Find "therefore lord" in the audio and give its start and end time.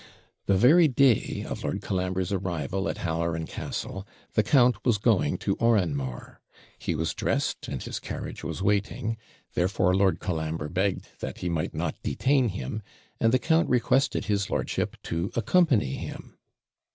9.53-10.19